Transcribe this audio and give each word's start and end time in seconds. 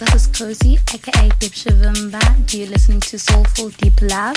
this 0.00 0.14
is 0.14 0.26
Cozy, 0.28 0.78
aka 0.94 1.28
Dip 1.40 1.52
Shavimba. 1.52 2.22
You're 2.54 2.68
listening 2.68 3.00
to 3.00 3.18
Soulful 3.18 3.68
Deeper 3.70 4.06
Love. 4.06 4.34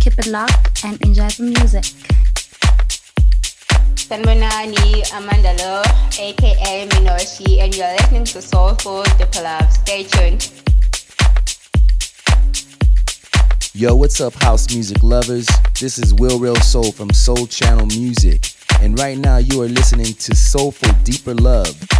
Keep 0.00 0.18
it 0.18 0.26
locked 0.26 0.84
and 0.84 1.00
enjoy 1.02 1.28
the 1.28 1.44
music. 1.44 1.84
Sanbonani 3.94 5.06
Amanda 5.16 5.54
Lo, 5.62 5.82
aka 6.18 6.88
Minoshi, 6.88 7.60
and 7.60 7.76
you're 7.76 7.92
listening 7.92 8.24
to 8.24 8.42
Soulful 8.42 9.04
Deeper 9.16 9.42
Love. 9.42 9.72
Stay 9.72 10.02
tuned. 10.02 10.50
Yo, 13.74 13.94
what's 13.94 14.20
up, 14.20 14.34
house 14.42 14.74
music 14.74 15.02
lovers? 15.04 15.48
This 15.78 15.98
is 15.98 16.14
Will 16.14 16.40
Real 16.40 16.56
Soul 16.56 16.90
from 16.90 17.10
Soul 17.10 17.46
Channel 17.46 17.86
Music, 17.86 18.44
and 18.80 18.98
right 18.98 19.18
now 19.18 19.36
you 19.36 19.62
are 19.62 19.68
listening 19.68 20.14
to 20.14 20.34
Soulful 20.34 20.92
Deeper 21.04 21.34
Love. 21.34 21.95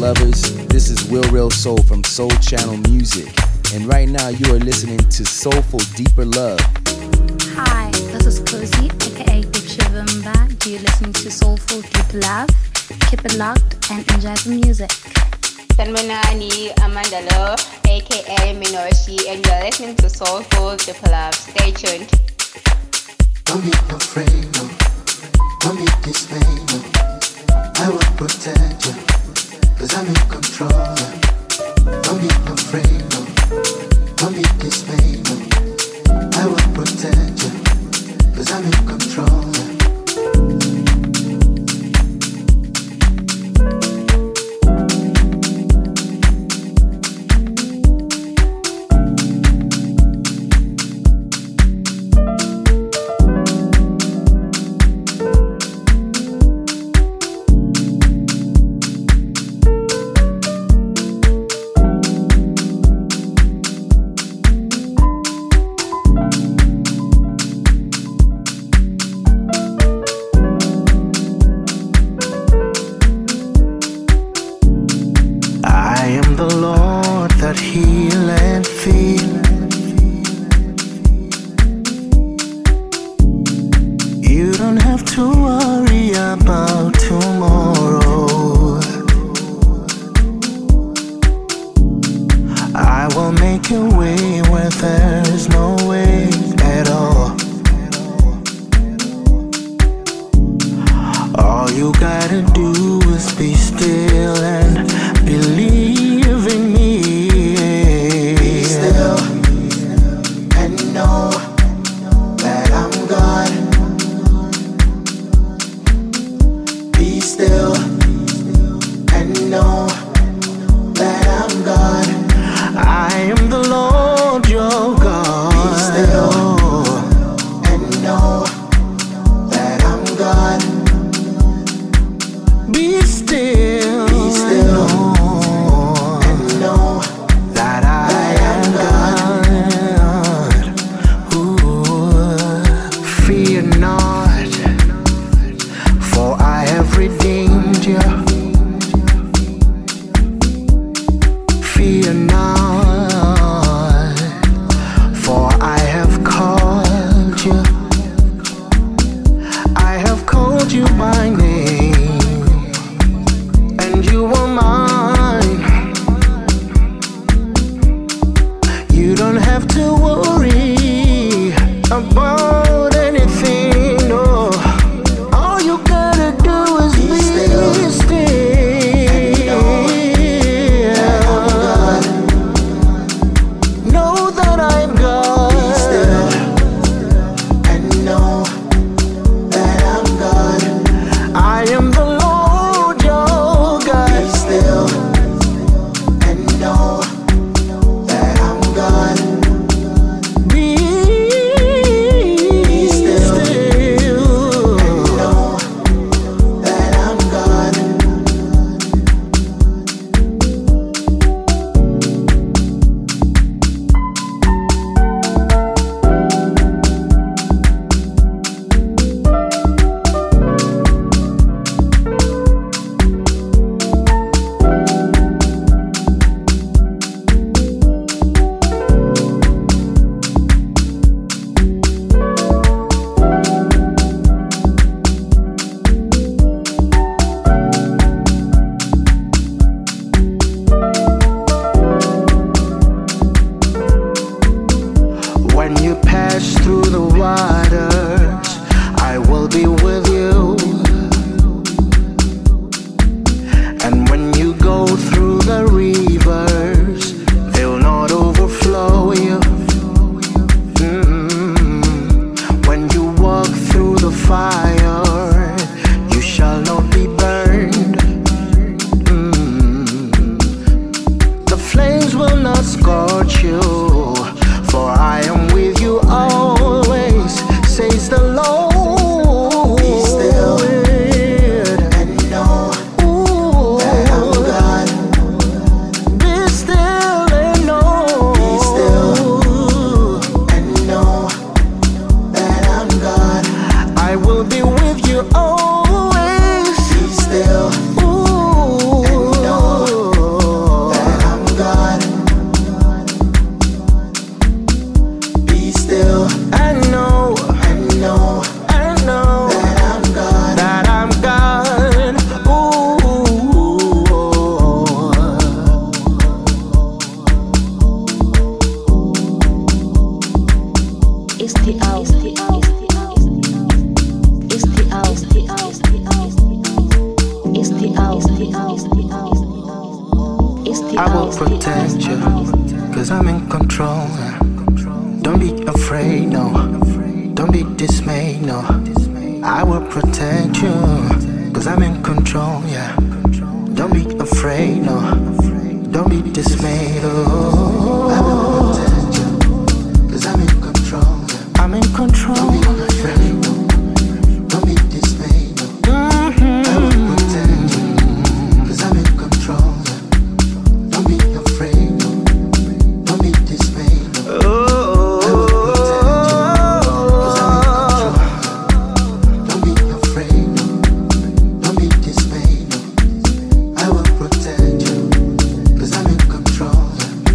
lovers. 0.00 0.56
This 0.68 0.88
is 0.88 1.04
Will 1.10 1.22
Real 1.30 1.50
Soul 1.50 1.76
from 1.82 2.02
Soul 2.04 2.30
Channel 2.40 2.78
Music. 2.88 3.28
And 3.74 3.84
right 3.84 4.08
now 4.08 4.28
you 4.28 4.54
are 4.54 4.58
listening 4.58 4.96
to 4.96 5.26
Soulful 5.26 5.80
Deeper 5.94 6.24
Love. 6.24 6.58
Hi, 7.52 7.90
this 7.92 8.24
is 8.24 8.40
Cozy, 8.40 8.86
aka 8.86 9.42
Deep 9.42 9.66
Shivimba. 9.68 10.66
You're 10.66 10.80
listening 10.80 11.12
to 11.12 11.30
Soulful 11.30 11.82
Deeper 11.82 12.18
Love. 12.20 12.48
Keep 13.10 13.26
it 13.26 13.34
locked 13.36 13.90
and 13.90 14.00
enjoy 14.12 14.34
the 14.36 14.58
music. 14.64 14.88
Sanmanani 15.76 16.72
Amandalo, 16.76 17.60
aka 17.86 18.54
Minoshi, 18.56 19.28
and 19.28 19.44
you're 19.44 19.60
listening 19.60 19.96
to 19.96 20.08
Soulful 20.08 20.76
Deeper 20.78 21.10
Love. 21.10 21.34
Stay 21.34 21.72
tuned. 21.72 22.08
Don't 23.44 23.62
be 23.62 23.70
afraid, 23.94 24.48
no. 24.56 24.64
Don't 25.60 25.76
be 25.76 25.84
dismayed, 26.02 26.72
no. 26.72 26.80
I 27.76 27.90
will 27.90 27.98
protect 28.16 28.86
you 28.86 29.09
cause 29.80 29.96
I'm 29.96 30.06
in 30.08 30.14
control. 38.88 39.39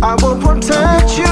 I 0.07 0.13
will 0.21 0.39
protect 0.39 1.17
you. 1.17 1.24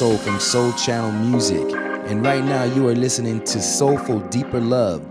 Soul 0.00 0.16
from 0.16 0.40
Soul 0.40 0.72
Channel 0.72 1.12
Music, 1.12 1.74
and 2.06 2.24
right 2.24 2.42
now 2.42 2.64
you 2.64 2.88
are 2.88 2.94
listening 2.94 3.44
to 3.44 3.60
Soulful 3.60 4.20
Deeper 4.30 4.58
Love 4.58 5.02